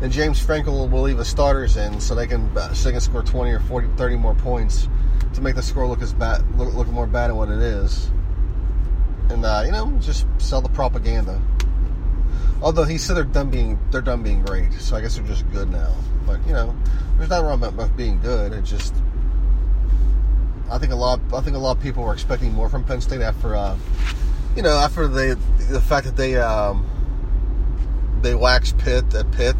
Then 0.00 0.10
James 0.10 0.40
Franklin 0.40 0.90
will 0.90 1.02
leave 1.02 1.18
the 1.18 1.24
starters 1.24 1.76
in 1.76 2.00
so 2.00 2.14
they 2.14 2.26
can 2.26 2.46
uh, 2.56 2.72
so 2.72 2.88
they 2.88 2.92
can 2.92 3.00
score 3.00 3.22
20 3.22 3.50
or 3.52 3.60
40, 3.60 3.88
30 3.96 4.16
more 4.16 4.34
points 4.34 4.88
to 5.34 5.40
make 5.40 5.54
the 5.54 5.62
score 5.62 5.86
look 5.86 6.02
as 6.02 6.12
bad, 6.12 6.42
look, 6.58 6.74
look 6.74 6.88
more 6.88 7.06
bad 7.06 7.28
than 7.28 7.36
what 7.36 7.48
it 7.48 7.58
is. 7.58 8.10
And 9.28 9.44
uh, 9.44 9.62
you 9.64 9.72
know, 9.72 9.92
just 10.00 10.26
sell 10.38 10.60
the 10.60 10.68
propaganda. 10.70 11.40
Although 12.62 12.84
he 12.84 12.98
said 12.98 13.16
they're 13.16 13.24
done 13.24 13.50
being 13.50 13.78
they're 13.90 14.00
done 14.00 14.22
being 14.22 14.42
great, 14.42 14.72
so 14.74 14.96
I 14.96 15.00
guess 15.00 15.16
they're 15.16 15.26
just 15.26 15.50
good 15.52 15.70
now. 15.70 15.94
But 16.26 16.44
you 16.46 16.52
know, 16.52 16.74
there's 17.16 17.30
nothing 17.30 17.46
wrong 17.46 17.62
about 17.62 17.96
being 17.96 18.20
good. 18.20 18.52
It 18.52 18.62
just 18.64 18.94
I 20.72 20.78
think 20.78 20.90
a 20.90 20.96
lot 20.96 21.20
I 21.34 21.42
think 21.42 21.54
a 21.54 21.58
lot 21.58 21.76
of 21.76 21.82
people 21.82 22.02
were 22.02 22.14
expecting 22.14 22.50
more 22.54 22.70
from 22.70 22.82
Penn 22.82 23.02
State 23.02 23.20
after 23.20 23.54
uh, 23.54 23.76
you 24.56 24.62
know 24.62 24.78
after 24.78 25.06
they 25.06 25.34
the 25.34 25.82
fact 25.82 26.06
that 26.06 26.16
they 26.16 26.36
um, 26.36 26.86
they 28.22 28.34
waxed 28.34 28.78
Pitt 28.78 29.14
at 29.14 29.30
Pitt 29.32 29.56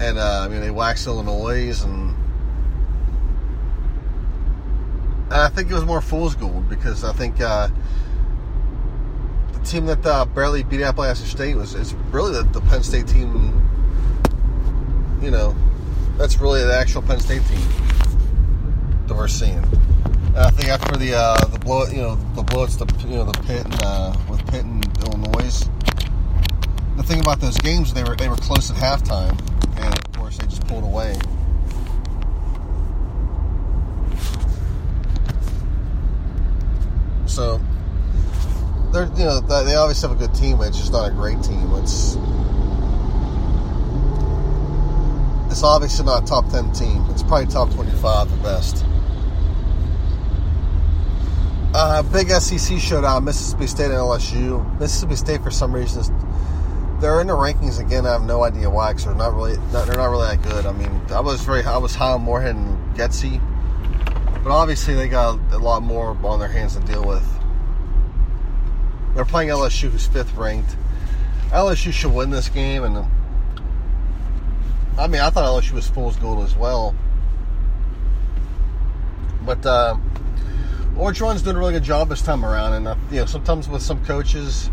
and 0.00 0.18
uh, 0.18 0.40
I 0.44 0.48
mean 0.48 0.60
they 0.60 0.72
waxed 0.72 1.06
Illinois 1.06 1.80
and 1.84 2.16
I 5.30 5.48
think 5.50 5.70
it 5.70 5.74
was 5.74 5.84
more 5.84 6.00
fool's 6.00 6.34
gold 6.34 6.68
because 6.68 7.04
I 7.04 7.12
think 7.12 7.40
uh, 7.40 7.68
the 9.52 9.60
team 9.60 9.86
that 9.86 10.04
uh, 10.04 10.24
barely 10.24 10.64
beat 10.64 10.82
Appalachian 10.82 11.26
State 11.26 11.54
was 11.54 11.74
is 11.74 11.94
really 12.10 12.32
the, 12.32 12.42
the, 12.42 12.60
Penn 12.62 12.82
State 12.82 13.06
team. 13.06 13.52
You 15.22 15.30
know, 15.30 15.54
that's 16.16 16.40
really 16.40 16.62
the 16.64 16.74
actual 16.74 17.02
Penn 17.02 17.20
State 17.20 17.42
team 17.46 17.60
that 19.06 19.14
we're 19.14 19.28
seeing. 19.28 19.62
I 20.38 20.50
think 20.50 20.68
after 20.68 20.98
the 20.98 21.14
uh, 21.14 21.46
the 21.46 21.58
blow, 21.58 21.86
you 21.86 21.96
know, 21.96 22.16
the 22.34 22.42
blowouts, 22.42 22.76
the 22.76 23.08
you 23.08 23.16
know 23.16 23.24
the 23.24 23.40
Pitt 23.44 23.64
and 23.64 23.82
uh, 23.82 24.14
with 24.28 24.46
Pitt 24.50 24.64
and 24.64 24.84
Illinois. 24.98 25.64
The 26.96 27.02
thing 27.02 27.20
about 27.20 27.40
those 27.40 27.56
games, 27.56 27.94
they 27.94 28.04
were 28.04 28.16
they 28.16 28.28
were 28.28 28.36
close 28.36 28.70
at 28.70 28.76
halftime, 28.76 29.38
and 29.78 29.94
of 29.94 30.12
course 30.12 30.36
they 30.36 30.44
just 30.46 30.66
pulled 30.66 30.84
away. 30.84 31.18
So 37.26 37.58
they're 38.92 39.06
you 39.16 39.24
know 39.24 39.40
they 39.40 39.74
obviously 39.74 40.08
have 40.10 40.20
a 40.20 40.26
good 40.26 40.34
team, 40.34 40.58
but 40.58 40.68
it's 40.68 40.78
just 40.78 40.92
not 40.92 41.08
a 41.10 41.14
great 41.14 41.42
team. 41.42 41.72
It's 41.76 42.16
it's 45.50 45.62
obviously 45.62 46.04
not 46.04 46.26
top 46.26 46.50
ten 46.50 46.70
team. 46.74 47.06
It's 47.08 47.22
probably 47.22 47.46
top 47.46 47.72
twenty 47.72 47.92
five 47.92 48.30
at 48.30 48.42
best. 48.42 48.84
Uh, 51.78 52.02
big 52.04 52.30
SEC 52.30 52.78
showdown: 52.78 53.22
Mississippi 53.22 53.66
State 53.66 53.90
and 53.90 53.96
LSU. 53.96 54.80
Mississippi 54.80 55.14
State, 55.14 55.42
for 55.42 55.50
some 55.50 55.74
reason, 55.74 56.02
they're 57.02 57.20
in 57.20 57.26
the 57.26 57.34
rankings 57.34 57.78
again. 57.78 58.06
I 58.06 58.12
have 58.12 58.22
no 58.22 58.44
idea 58.44 58.70
why, 58.70 58.92
because 58.92 59.04
they're 59.04 59.14
not 59.14 59.34
really 59.34 59.58
not, 59.74 59.86
they're 59.86 59.98
not 59.98 60.06
really 60.06 60.34
that 60.34 60.42
good. 60.42 60.64
I 60.64 60.72
mean, 60.72 61.02
I 61.10 61.20
was 61.20 61.42
very 61.42 61.64
I 61.64 61.76
was 61.76 61.94
high 61.94 62.12
on 62.12 62.22
Moorhead 62.22 62.56
and 62.56 62.96
Getsy, 62.96 63.42
but 64.42 64.50
obviously 64.52 64.94
they 64.94 65.06
got 65.06 65.38
a 65.52 65.58
lot 65.58 65.82
more 65.82 66.16
on 66.24 66.38
their 66.38 66.48
hands 66.48 66.76
to 66.76 66.80
deal 66.80 67.04
with. 67.04 67.28
They're 69.14 69.26
playing 69.26 69.50
LSU, 69.50 69.90
who's 69.90 70.06
fifth 70.06 70.34
ranked. 70.34 70.74
LSU 71.50 71.92
should 71.92 72.14
win 72.14 72.30
this 72.30 72.48
game, 72.48 72.84
and 72.84 73.04
I 74.96 75.08
mean, 75.08 75.20
I 75.20 75.28
thought 75.28 75.44
LSU 75.44 75.72
was 75.72 75.86
fool's 75.86 76.16
gold 76.16 76.42
as 76.42 76.56
well. 76.56 76.94
But 79.44 79.66
uh, 79.66 79.96
Orgeron's 80.96 81.42
doing 81.42 81.56
a 81.56 81.58
really 81.58 81.74
good 81.74 81.82
job 81.82 82.08
this 82.08 82.22
time 82.22 82.44
around, 82.44 82.72
and 82.72 82.88
uh, 82.88 82.96
you 83.10 83.20
know, 83.20 83.26
sometimes 83.26 83.68
with 83.68 83.82
some 83.82 84.02
coaches, 84.06 84.70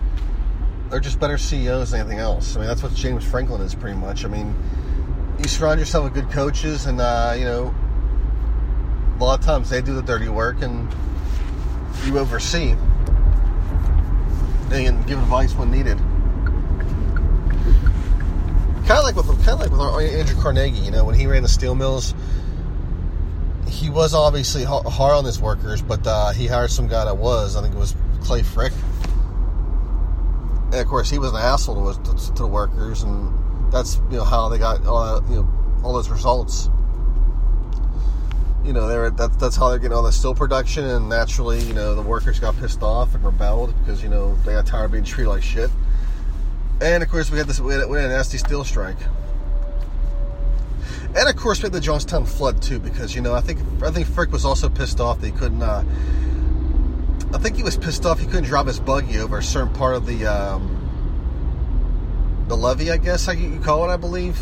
they're 0.89 1.01
just 1.01 1.19
better 1.19 1.37
CEOs 1.37 1.91
than 1.91 1.99
anything 1.99 2.19
else. 2.19 2.55
I 2.55 2.59
mean, 2.59 2.67
that's 2.67 2.81
what 2.81 2.93
James 2.93 3.25
Franklin 3.25 3.61
is 3.61 3.75
pretty 3.75 3.97
much. 3.97 4.23
I 4.23 4.29
mean, 4.29 4.55
you 5.39 5.49
surround 5.49 5.81
yourself 5.81 6.05
with 6.05 6.13
good 6.13 6.31
coaches, 6.31 6.85
and 6.85 7.01
uh, 7.01 7.35
you 7.37 7.43
know, 7.43 7.75
a 9.19 9.23
lot 9.23 9.39
of 9.39 9.45
times 9.45 9.69
they 9.69 9.81
do 9.81 9.93
the 9.95 10.01
dirty 10.01 10.29
work, 10.29 10.61
and 10.61 10.87
you 12.05 12.17
oversee 12.17 12.75
and 14.71 15.05
give 15.05 15.19
advice 15.19 15.53
when 15.55 15.71
needed. 15.71 15.97
Kind 18.87 18.99
of 18.99 19.03
like 19.03 19.15
with 19.15 19.27
kind 19.45 19.49
of 19.49 19.59
like 19.59 19.71
with 19.71 20.13
Andrew 20.13 20.41
Carnegie, 20.41 20.79
you 20.79 20.91
know, 20.91 21.03
when 21.03 21.15
he 21.15 21.27
ran 21.27 21.43
the 21.43 21.49
steel 21.49 21.75
mills, 21.75 22.15
he 23.83 23.89
was 23.89 24.13
obviously 24.13 24.63
hard 24.63 25.13
on 25.13 25.25
his 25.25 25.41
workers, 25.41 25.81
but 25.81 26.07
uh, 26.07 26.31
he 26.31 26.47
hired 26.47 26.71
some 26.71 26.87
guy 26.87 27.03
that 27.03 27.17
was, 27.17 27.57
I 27.57 27.61
think 27.61 27.75
it 27.75 27.77
was 27.77 27.93
Clay 28.21 28.41
Frick, 28.41 28.71
and 30.71 30.75
of 30.75 30.87
course 30.87 31.09
he 31.09 31.19
was 31.19 31.31
an 31.31 31.35
asshole 31.35 31.93
to, 31.93 32.01
to, 32.01 32.33
to 32.33 32.43
the 32.43 32.47
workers, 32.47 33.03
and 33.03 33.73
that's 33.73 33.97
you 34.09 34.15
know 34.15 34.23
how 34.23 34.47
they 34.47 34.57
got 34.57 34.85
all 34.85 35.19
that, 35.19 35.29
you 35.29 35.35
know 35.35 35.81
all 35.83 35.91
those 35.91 36.09
results. 36.09 36.69
You 38.63 38.71
know, 38.71 38.87
they 38.87 38.97
were 38.97 39.09
that, 39.09 39.37
that's 39.37 39.57
how 39.57 39.69
they're 39.69 39.79
getting 39.79 39.97
all 39.97 40.03
the 40.03 40.13
steel 40.13 40.33
production, 40.33 40.85
and 40.85 41.09
naturally, 41.09 41.61
you 41.61 41.73
know, 41.73 41.93
the 41.93 42.01
workers 42.01 42.39
got 42.39 42.57
pissed 42.57 42.81
off 42.81 43.13
and 43.13 43.25
rebelled 43.25 43.77
because 43.79 44.01
you 44.01 44.07
know 44.07 44.33
they 44.45 44.53
got 44.53 44.65
tired 44.65 44.85
of 44.85 44.91
being 44.93 45.03
treated 45.03 45.29
like 45.29 45.43
shit. 45.43 45.69
And 46.79 47.03
of 47.03 47.09
course, 47.09 47.29
we 47.29 47.37
had 47.37 47.47
this 47.47 47.59
we 47.59 47.73
had, 47.73 47.89
we 47.89 47.97
had 47.97 48.05
a 48.05 48.13
nasty 48.13 48.37
steel 48.37 48.63
strike, 48.63 48.97
and 51.15 51.29
of 51.29 51.35
course, 51.35 51.61
had 51.61 51.71
the 51.71 51.79
Johnstown 51.79 52.25
flood 52.25 52.61
too 52.61 52.79
because 52.79 53.15
you 53.15 53.21
know 53.21 53.33
I 53.33 53.41
think 53.41 53.59
I 53.83 53.91
think 53.91 54.07
Frick 54.07 54.31
was 54.31 54.45
also 54.45 54.69
pissed 54.69 54.99
off 54.99 55.21
that 55.21 55.27
he 55.27 55.31
couldn't. 55.31 55.61
Uh, 55.61 55.83
I 57.33 57.37
think 57.37 57.55
he 57.55 57.63
was 57.63 57.77
pissed 57.77 58.05
off 58.05 58.19
he 58.19 58.25
couldn't 58.25 58.45
drive 58.45 58.67
his 58.67 58.79
buggy 58.79 59.19
over 59.19 59.39
a 59.39 59.43
certain 59.43 59.73
part 59.73 59.95
of 59.95 60.05
the 60.05 60.25
um, 60.25 60.83
the 62.47 62.55
levee, 62.55 62.91
I 62.91 62.97
guess 62.97 63.25
how 63.25 63.31
you 63.31 63.59
call 63.59 63.89
it, 63.89 63.93
I 63.93 63.97
believe. 63.97 64.41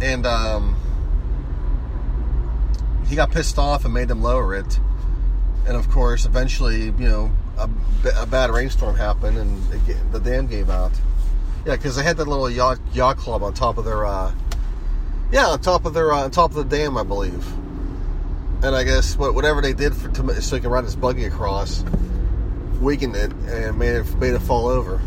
And 0.00 0.26
um, 0.26 0.76
he 3.06 3.14
got 3.14 3.30
pissed 3.30 3.58
off 3.58 3.84
and 3.84 3.94
made 3.94 4.08
them 4.08 4.22
lower 4.22 4.54
it. 4.54 4.80
And 5.66 5.76
of 5.76 5.88
course, 5.90 6.24
eventually, 6.24 6.86
you 6.86 7.08
know, 7.08 7.30
a, 7.56 7.68
a 8.16 8.26
bad 8.26 8.50
rainstorm 8.50 8.96
happened 8.96 9.38
and 9.38 9.88
it, 9.88 10.12
the 10.12 10.18
dam 10.18 10.46
gave 10.46 10.70
out. 10.70 10.92
Yeah, 11.64 11.76
because 11.76 11.94
they 11.94 12.02
had 12.02 12.16
that 12.16 12.26
little 12.26 12.50
yacht 12.50 12.80
yacht 12.92 13.18
club 13.18 13.42
on 13.42 13.54
top 13.54 13.78
of 13.78 13.84
their, 13.84 14.04
uh, 14.04 14.32
yeah, 15.30 15.46
on 15.46 15.60
top 15.60 15.84
of 15.84 15.94
their, 15.94 16.12
uh, 16.12 16.24
on 16.24 16.30
top 16.30 16.50
of 16.50 16.56
the 16.56 16.64
dam, 16.64 16.96
I 16.96 17.04
believe. 17.04 17.46
And 18.64 18.74
I 18.74 18.82
guess 18.82 19.16
what, 19.16 19.34
whatever 19.34 19.60
they 19.60 19.72
did 19.72 19.94
for 19.94 20.08
to, 20.08 20.42
so 20.42 20.56
he 20.56 20.62
could 20.62 20.70
ride 20.70 20.84
his 20.84 20.96
buggy 20.96 21.24
across, 21.24 21.84
weakened 22.80 23.14
it 23.14 23.32
and 23.32 23.78
made 23.78 23.94
it 23.94 24.14
made 24.16 24.34
it 24.34 24.40
fall 24.40 24.66
over. 24.66 25.00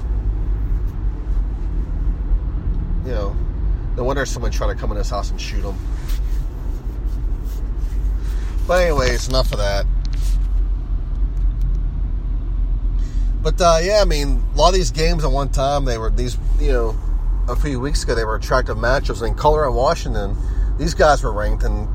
You 3.05 3.11
know, 3.11 3.37
no 3.97 4.03
wonder 4.03 4.25
someone 4.25 4.51
tried 4.51 4.73
to 4.73 4.79
come 4.79 4.91
in 4.91 4.97
his 4.97 5.09
house 5.09 5.31
and 5.31 5.39
shoot 5.39 5.63
him. 5.63 5.75
But 8.67 8.81
anyways, 8.81 9.27
enough 9.27 9.51
of 9.51 9.59
that. 9.59 9.85
But 13.45 13.61
uh, 13.61 13.77
yeah, 13.79 13.99
I 14.01 14.05
mean, 14.05 14.43
a 14.55 14.57
lot 14.57 14.69
of 14.69 14.73
these 14.73 14.89
games 14.89 15.23
at 15.23 15.29
one 15.29 15.49
time 15.49 15.85
they 15.85 15.99
were 15.99 16.09
these, 16.09 16.35
you 16.59 16.71
know, 16.71 16.95
a 17.47 17.55
few 17.55 17.79
weeks 17.79 18.03
ago 18.03 18.15
they 18.15 18.25
were 18.25 18.33
attractive 18.33 18.75
matchups. 18.75 19.25
In 19.25 19.35
Colorado 19.35 19.69
and 19.69 19.77
Washington, 19.77 20.35
these 20.79 20.95
guys 20.95 21.21
were 21.21 21.31
ranked, 21.31 21.63
and 21.63 21.87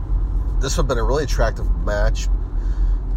this 0.62 0.76
would 0.76 0.85
have 0.85 0.88
been 0.88 0.99
a 0.99 1.02
really 1.02 1.25
attractive 1.25 1.66
match. 1.85 2.28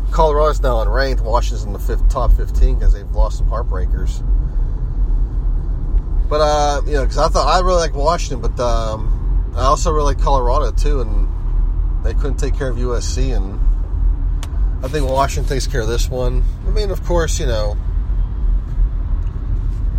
Colorado's 0.09 0.59
now 0.61 0.83
unranked. 0.83 1.21
Washington's 1.21 1.63
in 1.63 1.73
the 1.73 1.79
fifth, 1.79 2.09
top 2.09 2.31
15 2.31 2.79
because 2.79 2.91
they've 2.93 3.07
lost 3.11 3.37
some 3.37 3.47
heartbreakers. 3.51 4.27
But 6.27 6.41
uh, 6.41 6.81
you 6.87 6.93
know, 6.93 7.01
because 7.03 7.19
I 7.19 7.27
thought 7.27 7.47
I 7.47 7.59
really 7.59 7.81
like 7.81 7.93
Washington, 7.93 8.41
but 8.41 8.59
um, 8.59 9.53
I 9.55 9.65
also 9.65 9.91
really 9.91 10.15
like 10.15 10.19
Colorado 10.23 10.71
too, 10.71 11.01
and 11.01 11.27
they 12.03 12.15
couldn't 12.15 12.37
take 12.37 12.57
care 12.57 12.69
of 12.69 12.77
USC, 12.77 13.37
and 13.37 13.59
I 14.83 14.87
think 14.87 15.07
Washington 15.07 15.47
takes 15.47 15.67
care 15.67 15.81
of 15.81 15.87
this 15.87 16.09
one. 16.09 16.43
I 16.65 16.71
mean, 16.71 16.89
of 16.89 17.03
course, 17.03 17.39
you 17.39 17.45
know 17.45 17.77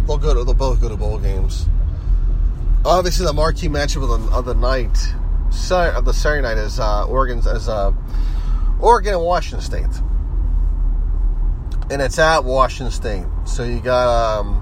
they'll 0.07 0.19
go 0.19 0.35
to 0.35 0.45
they'll 0.45 0.55
both 0.55 0.81
go 0.81 0.89
to 0.89 0.97
bowl 0.97 1.19
games. 1.19 1.67
Obviously, 2.85 3.25
the 3.25 3.33
marquee 3.33 3.69
matchup 3.69 4.03
of 4.03 4.09
the, 4.09 4.37
of 4.37 4.45
the 4.45 4.55
night, 4.55 5.15
of 5.71 6.05
the 6.05 6.13
Saturday 6.13 6.43
night, 6.43 6.59
is 6.59 6.79
uh, 6.79 7.07
Oregon's 7.07 7.47
as 7.47 7.69
uh, 7.69 7.93
Oregon 8.79 9.15
and 9.15 9.23
Washington 9.23 9.63
State, 9.63 10.03
and 11.91 12.03
it's 12.03 12.19
at 12.19 12.45
Washington 12.45 12.93
State. 12.93 13.25
So 13.47 13.65
you 13.65 13.81
got 13.81 14.41
um, 14.41 14.61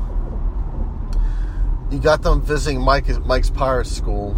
you 1.90 1.98
got 1.98 2.22
them 2.22 2.42
visiting 2.42 2.80
Mike 2.80 3.08
Mike's 3.26 3.50
Pirate 3.50 3.86
School, 3.86 4.36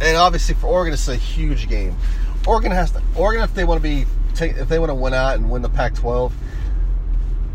and 0.00 0.16
obviously 0.16 0.54
for 0.54 0.68
Oregon, 0.68 0.94
it's 0.94 1.08
a 1.08 1.16
huge 1.16 1.68
game. 1.68 1.94
Oregon 2.46 2.72
has 2.72 2.90
to 2.92 3.02
Oregon 3.16 3.44
if 3.44 3.54
they 3.54 3.64
want 3.64 3.82
to 3.82 3.88
be 3.88 4.06
if 4.40 4.68
they 4.68 4.78
want 4.78 4.88
to 4.88 4.94
win 4.94 5.12
out 5.12 5.36
and 5.36 5.50
win 5.50 5.60
the 5.60 5.68
Pac-12 5.68 6.32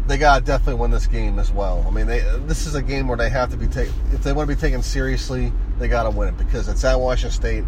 they 0.07 0.17
got 0.17 0.39
to 0.39 0.45
definitely 0.45 0.79
win 0.79 0.91
this 0.91 1.07
game 1.07 1.37
as 1.37 1.51
well. 1.51 1.83
I 1.87 1.91
mean, 1.91 2.07
they, 2.07 2.19
this 2.45 2.65
is 2.65 2.75
a 2.75 2.81
game 2.81 3.07
where 3.07 3.17
they 3.17 3.29
have 3.29 3.51
to 3.51 3.57
be 3.57 3.67
taken. 3.67 3.93
If 4.13 4.23
they 4.23 4.31
want 4.31 4.49
to 4.49 4.55
be 4.55 4.59
taken 4.59 4.81
seriously, 4.81 5.51
they 5.79 5.87
got 5.87 6.03
to 6.03 6.09
win 6.09 6.29
it 6.29 6.37
because 6.37 6.69
it's 6.69 6.83
at 6.83 6.99
Washington 6.99 7.31
State. 7.31 7.63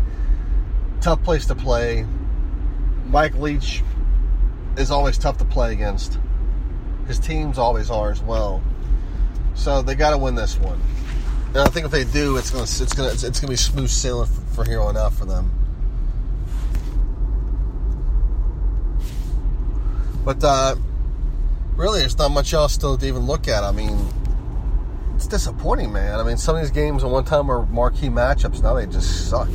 Tough 1.02 1.22
place 1.24 1.46
to 1.48 1.56
play. 1.56 2.06
Mike 3.08 3.36
Leach 3.36 3.84
is 4.78 4.90
always 4.92 5.18
tough 5.18 5.38
to 5.38 5.46
play 5.46 5.74
against. 5.74 6.18
His 7.08 7.20
teams 7.20 7.58
always 7.58 7.90
are 7.90 8.12
as 8.12 8.22
well. 8.22 8.64
So 9.56 9.82
they 9.82 9.96
got 9.96 10.12
to 10.12 10.18
win 10.18 10.36
this 10.36 10.58
one. 10.58 10.80
And 11.50 11.58
I 11.58 11.66
think 11.66 11.86
if 11.86 11.92
they 11.92 12.04
do, 12.04 12.38
it's 12.38 12.52
gonna 12.52 12.64
it's 12.64 12.94
gonna 12.94 13.10
it's, 13.10 13.24
it's 13.24 13.40
gonna 13.40 13.50
be 13.50 13.58
smooth 13.58 13.90
sailing 13.90 14.28
for, 14.28 14.42
for 14.54 14.66
here 14.66 14.80
on 14.80 14.96
out 14.96 15.14
for 15.14 15.26
them. 15.26 15.52
But 20.24 20.44
uh, 20.44 20.76
really, 21.80 22.02
there's 22.02 22.18
not 22.18 22.30
much 22.30 22.54
else 22.54 22.76
to 22.78 22.98
even 23.02 23.26
look 23.26 23.48
at. 23.48 23.64
I 23.64 23.72
mean, 23.72 23.98
it's 25.16 25.28
disappointing, 25.28 25.94
man. 25.94 26.20
I 26.20 26.24
mean, 26.24 26.36
some 26.36 26.56
of 26.56 26.62
these 26.62 26.72
games 26.72 27.04
at 27.04 27.10
one 27.10 27.24
time 27.24 27.48
were 27.48 27.66
marquee 27.68 28.10
matchups. 28.10 28.62
Now 28.62 28.74
they 28.74 28.86
just 28.86 29.30
suck. 29.30 29.48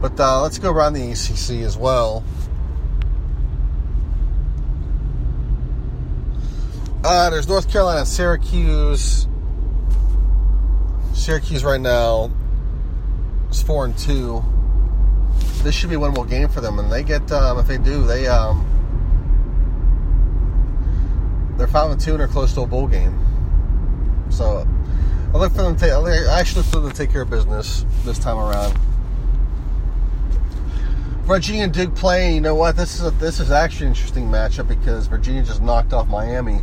But 0.00 0.18
uh, 0.18 0.42
let's 0.42 0.58
go 0.58 0.70
around 0.70 0.94
the 0.94 1.12
ACC 1.12 1.62
as 1.64 1.78
well. 1.78 2.24
Uh, 7.04 7.30
there's 7.30 7.46
North 7.46 7.70
Carolina 7.70 8.04
Syracuse. 8.04 9.28
Syracuse 11.12 11.62
right 11.62 11.80
now 11.80 12.32
is 13.48 13.62
four 13.62 13.84
and 13.84 13.96
two. 13.96 14.42
This 15.62 15.74
should 15.74 15.90
be 15.90 15.96
a 15.96 15.98
winnable 15.98 16.28
game 16.28 16.48
for 16.48 16.60
them, 16.60 16.78
and 16.78 16.90
they 16.90 17.04
get 17.04 17.30
um, 17.30 17.58
if 17.58 17.68
they 17.68 17.78
do, 17.78 18.04
they 18.06 18.26
um, 18.26 18.74
they're 21.64 21.72
five 21.72 21.90
and 21.90 21.98
two 21.98 22.12
and 22.12 22.20
are 22.20 22.28
close 22.28 22.52
to 22.52 22.60
a 22.60 22.66
bowl 22.66 22.86
game. 22.86 23.18
So 24.28 24.68
I 25.32 25.38
look 25.38 25.50
for 25.52 25.62
them 25.62 25.76
to 25.76 25.80
take, 25.80 25.92
I 25.92 26.38
actually 26.38 26.62
for 26.64 26.80
them 26.80 26.90
to 26.90 26.96
take 26.96 27.10
care 27.10 27.22
of 27.22 27.30
business 27.30 27.86
this 28.04 28.18
time 28.18 28.36
around. 28.36 28.78
Virginia 31.22 31.64
and 31.64 31.72
Duke 31.72 31.94
playing. 31.94 32.34
You 32.34 32.40
know 32.42 32.54
what? 32.54 32.76
This 32.76 32.96
is 32.96 33.06
a, 33.06 33.10
this 33.12 33.40
is 33.40 33.50
actually 33.50 33.86
an 33.86 33.92
interesting 33.92 34.24
matchup 34.26 34.68
because 34.68 35.06
Virginia 35.06 35.42
just 35.42 35.62
knocked 35.62 35.94
off 35.94 36.06
Miami. 36.06 36.60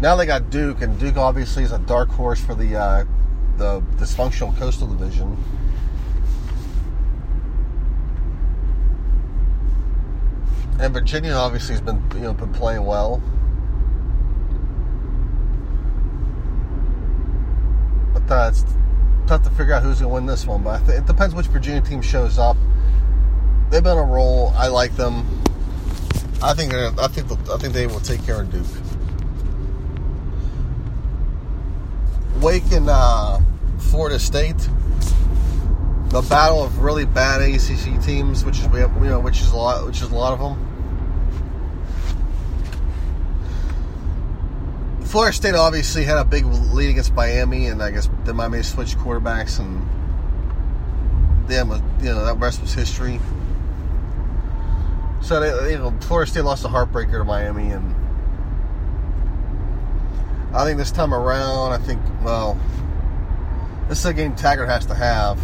Now 0.00 0.14
they 0.14 0.26
got 0.26 0.48
Duke, 0.48 0.80
and 0.80 0.96
Duke 1.00 1.16
obviously 1.16 1.64
is 1.64 1.72
a 1.72 1.80
dark 1.80 2.08
horse 2.10 2.40
for 2.40 2.54
the 2.54 2.76
uh, 2.76 3.04
the 3.56 3.80
dysfunctional 3.96 4.56
Coastal 4.56 4.86
Division. 4.86 5.36
And 10.78 10.94
Virginia 10.94 11.32
obviously 11.32 11.72
has 11.72 11.80
been 11.80 12.00
you 12.14 12.20
know 12.20 12.32
been 12.32 12.52
playing 12.52 12.84
well. 12.84 13.20
Uh, 18.30 18.50
it's 18.52 18.64
tough 19.26 19.42
to 19.42 19.50
figure 19.50 19.74
out 19.74 19.82
who's 19.82 20.00
going 20.00 20.10
to 20.10 20.14
win 20.14 20.26
this 20.26 20.46
one, 20.46 20.62
but 20.62 20.88
it 20.88 21.06
depends 21.06 21.34
which 21.34 21.46
Virginia 21.46 21.80
team 21.80 22.02
shows 22.02 22.38
up. 22.38 22.56
They've 23.70 23.82
been 23.82 23.98
a 23.98 24.02
roll. 24.02 24.52
I 24.56 24.68
like 24.68 24.94
them. 24.96 25.42
I 26.42 26.54
think 26.54 26.74
I 26.74 27.08
think 27.08 27.30
I 27.50 27.56
think 27.56 27.72
they 27.72 27.86
will 27.86 28.00
take 28.00 28.24
care 28.24 28.42
of 28.42 28.50
Duke. 28.50 28.66
Wake 32.42 32.70
and 32.72 32.88
uh, 32.88 33.40
Florida 33.78 34.18
State. 34.18 34.68
The 36.08 36.22
battle 36.22 36.62
of 36.62 36.78
really 36.78 37.04
bad 37.04 37.42
ACC 37.42 38.02
teams, 38.04 38.44
which 38.44 38.58
is 38.58 38.64
you 38.66 38.88
know, 39.02 39.20
which 39.20 39.40
is 39.40 39.50
a 39.50 39.56
lot, 39.56 39.84
which 39.86 40.02
is 40.02 40.10
a 40.10 40.14
lot 40.14 40.32
of 40.32 40.38
them. 40.38 40.65
Florida 45.16 45.34
State 45.34 45.54
obviously 45.54 46.04
had 46.04 46.18
a 46.18 46.26
big 46.26 46.44
lead 46.44 46.90
against 46.90 47.14
Miami, 47.14 47.68
and 47.68 47.82
I 47.82 47.90
guess 47.90 48.06
the 48.26 48.34
Miami 48.34 48.62
switched 48.62 48.98
quarterbacks, 48.98 49.58
and 49.58 49.88
then 51.48 51.70
you 52.02 52.12
know 52.12 52.22
that 52.26 52.34
rest 52.38 52.60
was 52.60 52.74
history. 52.74 53.18
So 55.22 55.40
they, 55.40 55.72
you 55.72 55.78
know, 55.78 55.90
Florida 56.02 56.30
State 56.30 56.42
lost 56.42 56.66
a 56.66 56.68
heartbreaker 56.68 57.12
to 57.12 57.24
Miami, 57.24 57.70
and 57.70 57.94
I 60.54 60.66
think 60.66 60.76
this 60.76 60.90
time 60.90 61.14
around, 61.14 61.72
I 61.72 61.78
think 61.78 62.02
well, 62.22 62.60
this 63.88 64.00
is 64.00 64.04
a 64.04 64.12
game 64.12 64.36
Taggart 64.36 64.68
has 64.68 64.84
to 64.84 64.94
have. 64.94 65.38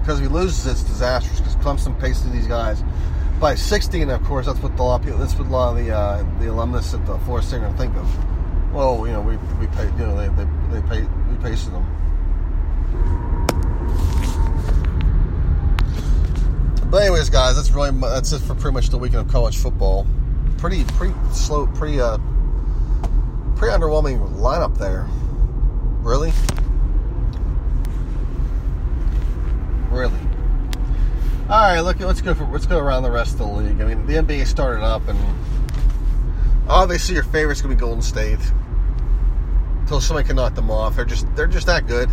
Because 0.00 0.18
if 0.18 0.26
he 0.26 0.32
loses, 0.32 0.66
it's 0.66 0.82
disastrous. 0.82 1.40
Because 1.40 1.56
Clemson 1.56 2.00
pasted 2.00 2.32
these 2.32 2.46
guys 2.46 2.82
by 3.40 3.54
16, 3.54 4.10
of 4.10 4.22
course, 4.24 4.46
that's 4.46 4.58
what 4.60 4.78
a 4.78 4.82
lot 4.82 5.00
of 5.00 5.04
people, 5.04 5.18
that's 5.18 5.34
what 5.34 5.48
a 5.48 5.50
lot 5.50 5.70
of 5.70 5.84
the 5.84 5.90
uh, 5.90 6.22
the 6.38 6.50
alumnus 6.50 6.92
at 6.92 7.04
the 7.06 7.40
State 7.40 7.62
are 7.62 7.72
think 7.72 7.96
of. 7.96 8.74
Well, 8.74 9.06
you 9.06 9.12
know, 9.12 9.22
we 9.22 9.36
we 9.58 9.66
pay, 9.68 9.84
you 9.84 10.06
know, 10.06 10.16
they 10.16 10.28
they 10.28 10.80
they 10.80 10.88
pay 10.88 11.00
we 11.02 11.36
pasted 11.42 11.72
them. 11.72 11.86
But 16.90 17.02
anyways, 17.02 17.30
guys, 17.30 17.56
that's 17.56 17.70
really 17.70 17.90
that's 17.92 18.32
it 18.32 18.40
for 18.40 18.54
pretty 18.54 18.74
much 18.74 18.90
the 18.90 18.98
weekend 18.98 19.26
of 19.26 19.32
college 19.32 19.56
football. 19.56 20.06
Pretty 20.58 20.84
pretty 20.84 21.14
slow, 21.32 21.66
pretty 21.68 22.00
uh, 22.00 22.18
pretty 23.56 23.74
underwhelming 23.74 24.36
lineup 24.36 24.76
there. 24.76 25.06
Really. 26.02 26.32
All 31.50 31.58
right, 31.58 31.80
look. 31.80 31.98
Let's 31.98 32.20
go. 32.20 32.32
For, 32.32 32.44
let's 32.44 32.66
go 32.66 32.78
around 32.78 33.02
the 33.02 33.10
rest 33.10 33.32
of 33.32 33.38
the 33.38 33.46
league. 33.46 33.80
I 33.80 33.84
mean, 33.84 34.06
the 34.06 34.12
NBA 34.12 34.46
started 34.46 34.84
up, 34.84 35.08
and 35.08 35.18
obviously 36.68 37.16
your 37.16 37.24
favorite's 37.24 37.60
gonna 37.60 37.74
be 37.74 37.80
Golden 37.80 38.02
State. 38.02 38.38
Until 39.80 40.00
somebody 40.00 40.28
can 40.28 40.36
knock 40.36 40.54
them 40.54 40.70
off, 40.70 40.94
they're 40.94 41.04
just 41.04 41.26
they're 41.34 41.48
just 41.48 41.66
that 41.66 41.88
good. 41.88 42.08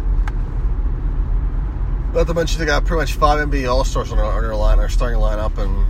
Not 2.15 2.25
to 2.25 2.33
mention 2.33 2.59
they 2.59 2.65
got 2.65 2.83
pretty 2.85 3.01
much 3.01 3.13
five 3.13 3.47
NBA 3.47 3.71
All 3.71 3.83
Stars 3.83 4.11
on, 4.11 4.17
their 4.17 4.55
line, 4.55 4.79
our 4.79 4.89
starting 4.89 5.19
lineup, 5.19 5.55
and 5.59 5.85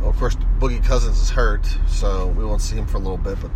well, 0.00 0.10
of 0.10 0.16
course 0.16 0.36
Boogie 0.60 0.84
Cousins 0.84 1.20
is 1.20 1.30
hurt, 1.30 1.66
so 1.88 2.28
we 2.28 2.44
won't 2.44 2.62
see 2.62 2.76
him 2.76 2.86
for 2.86 2.98
a 2.98 3.00
little 3.00 3.16
bit. 3.16 3.40
But 3.40 3.50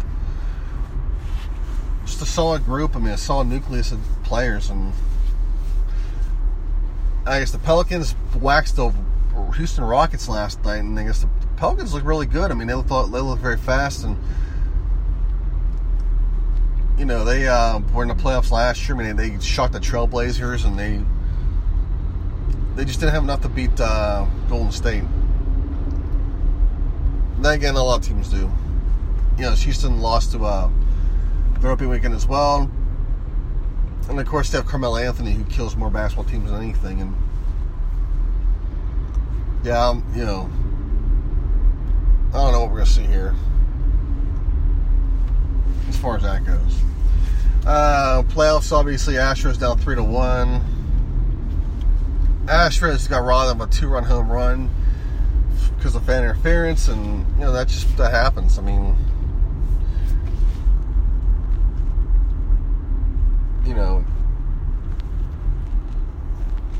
just 2.04 2.20
a 2.20 2.26
solid 2.26 2.64
group. 2.64 2.96
I 2.96 2.98
mean, 2.98 3.10
a 3.10 3.16
solid 3.16 3.46
nucleus 3.46 3.92
of 3.92 4.00
players, 4.24 4.68
and 4.68 4.92
I 7.24 7.38
guess 7.38 7.52
the 7.52 7.58
Pelicans 7.58 8.16
waxed 8.34 8.74
the 8.74 8.92
Houston 9.56 9.84
Rockets 9.84 10.28
last 10.28 10.64
night, 10.64 10.78
and 10.78 10.98
I 10.98 11.04
guess 11.04 11.22
the 11.22 11.28
Pelicans 11.56 11.94
look 11.94 12.04
really 12.04 12.26
good. 12.26 12.50
I 12.50 12.54
mean, 12.54 12.68
they 12.68 12.74
look 12.74 12.88
they 12.88 13.20
look 13.20 13.38
very 13.38 13.56
fast, 13.56 14.04
and 14.04 14.16
you 16.98 17.04
know 17.04 17.24
they 17.24 17.48
uh, 17.48 17.80
were 17.92 18.02
in 18.02 18.08
the 18.08 18.14
playoffs 18.14 18.50
last 18.50 18.88
year. 18.88 18.96
I 18.98 19.02
mean, 19.02 19.16
they 19.16 19.38
shot 19.40 19.72
the 19.72 19.80
Trailblazers, 19.80 20.64
and 20.64 20.78
they 20.78 21.00
they 22.76 22.84
just 22.84 23.00
didn't 23.00 23.14
have 23.14 23.24
enough 23.24 23.42
to 23.42 23.48
beat 23.48 23.80
uh, 23.80 24.26
Golden 24.48 24.70
State. 24.72 25.04
Then 27.40 27.54
again, 27.54 27.74
a 27.74 27.82
lot 27.82 28.00
of 28.00 28.06
teams 28.06 28.28
do. 28.28 28.50
You 29.36 29.44
know, 29.44 29.52
Houston 29.52 30.00
lost 30.00 30.32
to 30.32 30.44
uh, 30.44 30.70
the 31.60 31.68
opening 31.68 31.90
weekend 31.90 32.14
as 32.14 32.26
well, 32.26 32.70
and 34.08 34.20
of 34.20 34.26
course 34.26 34.50
they 34.50 34.58
have 34.58 34.66
Carmelo 34.66 34.96
Anthony, 34.96 35.32
who 35.32 35.44
kills 35.44 35.76
more 35.76 35.90
basketball 35.90 36.24
teams 36.24 36.50
than 36.50 36.62
anything, 36.62 37.00
and 37.00 37.14
yeah, 39.64 39.88
um, 39.88 40.04
you 40.14 40.24
know, 40.24 40.50
I 42.28 42.42
don't 42.42 42.52
know 42.52 42.60
what 42.60 42.70
we're 42.70 42.76
going 42.76 42.86
to 42.86 42.92
see 42.92 43.02
here 43.04 43.34
as 45.88 45.96
far 45.96 46.16
as 46.16 46.22
that 46.22 46.44
goes. 46.44 46.80
Uh, 47.66 48.22
playoffs, 48.28 48.72
obviously, 48.72 49.14
Astros 49.14 49.58
down 49.58 49.78
3 49.78 49.96
to 49.96 50.02
1. 50.02 50.60
Astros 52.46 53.08
got 53.08 53.18
robbed 53.18 53.60
of 53.60 53.68
a 53.68 53.70
two 53.70 53.88
run 53.88 54.04
home 54.04 54.30
run 54.30 54.70
because 55.76 55.94
of 55.94 56.04
fan 56.04 56.22
interference, 56.22 56.88
and, 56.88 57.26
you 57.34 57.40
know, 57.40 57.52
that 57.52 57.68
just 57.68 57.94
that 57.96 58.10
happens. 58.10 58.58
I 58.58 58.62
mean, 58.62 58.96
you 63.66 63.74
know, 63.74 64.04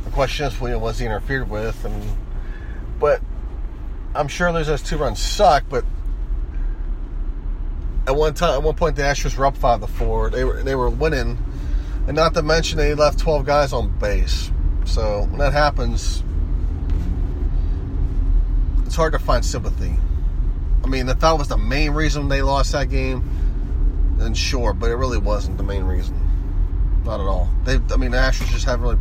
the 0.04 0.10
question 0.10 0.46
is, 0.46 0.60
you 0.60 0.68
know, 0.68 0.78
was 0.78 0.98
he 0.98 1.06
interfered 1.06 1.50
with? 1.50 1.84
And 1.84 2.02
but 2.98 3.22
I'm 4.14 4.28
sure 4.28 4.52
those 4.52 4.82
two 4.82 4.96
runs 4.96 5.20
suck, 5.20 5.64
but 5.68 5.84
at 8.06 8.16
one 8.16 8.32
time, 8.34 8.54
at 8.54 8.62
one 8.62 8.74
point, 8.74 8.96
the 8.96 9.02
Astros 9.02 9.36
were 9.36 9.46
up 9.46 9.56
five 9.56 9.80
to 9.80 9.86
four. 9.86 10.30
They 10.30 10.42
were 10.42 10.62
they 10.62 10.74
were 10.74 10.88
winning, 10.88 11.38
and 12.06 12.16
not 12.16 12.34
to 12.34 12.42
mention 12.42 12.78
they 12.78 12.94
left 12.94 13.18
12 13.18 13.44
guys 13.44 13.72
on 13.72 13.96
base. 13.98 14.50
So 14.86 15.26
when 15.28 15.38
that 15.38 15.52
happens, 15.52 16.24
it's 18.86 18.96
hard 18.96 19.12
to 19.12 19.18
find 19.18 19.44
sympathy. 19.44 19.94
I 20.82 20.86
mean, 20.86 21.08
if 21.10 21.20
that 21.20 21.32
was 21.32 21.48
the 21.48 21.58
main 21.58 21.90
reason 21.90 22.28
they 22.28 22.40
lost 22.40 22.72
that 22.72 22.88
game, 22.88 24.16
then 24.16 24.32
sure, 24.32 24.72
but 24.72 24.90
it 24.90 24.96
really 24.96 25.18
wasn't 25.18 25.58
the 25.58 25.62
main 25.62 25.84
reason. 25.84 26.18
Not 27.04 27.20
at 27.20 27.26
all. 27.26 27.50
They, 27.64 27.74
I 27.74 27.96
mean, 27.98 28.12
the 28.12 28.16
Astros 28.16 28.50
just 28.50 28.64
haven't 28.64 28.86
really. 28.86 28.98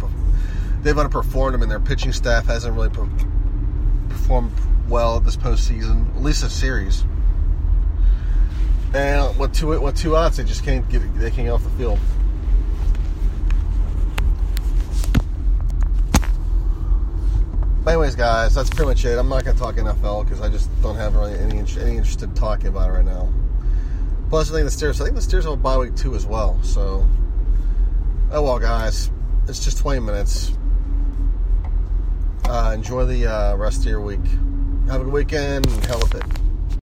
They've 0.81 0.95
underperformed 0.95 1.53
them, 1.53 1.61
and 1.61 1.71
their 1.71 1.79
pitching 1.79 2.11
staff 2.11 2.45
hasn't 2.45 2.75
really 2.75 2.89
performed 4.17 4.51
well 4.89 5.19
this 5.19 5.35
postseason, 5.37 6.13
at 6.15 6.21
least 6.21 6.43
a 6.43 6.49
series. 6.49 7.05
And 8.93 9.37
with 9.37 9.53
two 9.53 9.79
with 9.79 9.95
two 9.95 10.15
outs, 10.15 10.37
they 10.37 10.43
just 10.43 10.63
can't 10.63 10.87
get 10.89 11.01
they 11.15 11.29
can't 11.29 11.47
get 11.47 11.49
off 11.49 11.63
the 11.63 11.69
field. 11.71 11.99
But 17.83 17.91
anyways, 17.91 18.15
guys, 18.15 18.55
that's 18.55 18.69
pretty 18.69 18.85
much 18.85 19.05
it. 19.05 19.17
I'm 19.17 19.29
not 19.29 19.45
gonna 19.45 19.57
talk 19.57 19.75
NFL 19.75 20.23
because 20.23 20.41
I 20.41 20.49
just 20.49 20.69
don't 20.81 20.95
have 20.95 21.15
really 21.15 21.37
any 21.37 21.59
any 21.59 21.97
interest 21.97 22.21
in 22.23 22.33
talking 22.33 22.67
about 22.67 22.89
it 22.89 22.93
right 22.93 23.05
now. 23.05 23.31
Plus, 24.29 24.49
I 24.49 24.55
think 24.55 24.69
the 24.69 24.75
Steelers. 24.75 24.99
I 24.99 25.05
think 25.05 25.15
the 25.15 25.21
Steelers 25.21 25.43
have 25.43 25.53
a 25.53 25.57
bye 25.57 25.77
week 25.77 25.95
too 25.95 26.15
as 26.15 26.25
well. 26.25 26.59
So, 26.63 27.07
oh 28.31 28.41
well, 28.41 28.59
guys, 28.59 29.09
it's 29.47 29.63
just 29.63 29.77
20 29.77 30.01
minutes. 30.01 30.56
Uh, 32.49 32.71
enjoy 32.73 33.03
the 33.03 33.27
uh, 33.27 33.55
rest 33.55 33.81
of 33.81 33.87
your 33.87 33.99
week. 33.99 34.23
Have 34.87 35.01
a 35.01 35.03
good 35.03 35.11
weekend 35.11 35.65
and 35.67 35.85
hell 35.85 36.01
of 36.01 36.15
it. 36.15 36.23